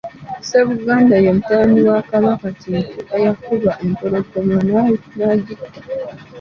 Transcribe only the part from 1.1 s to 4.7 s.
ye mutabani wa Kabaka Kintu eyakuba empologoma